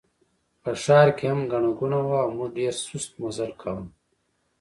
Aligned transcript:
په 0.61 0.71
ښار 0.83 1.07
کې 1.17 1.25
هم 1.31 1.41
ګڼه 1.51 1.71
ګوڼه 1.79 1.99
وه 2.07 2.19
او 2.25 2.29
موږ 2.37 2.49
ډېر 2.57 2.73
سست 2.85 3.11
مزل 3.21 3.51
کاوه. 3.61 3.83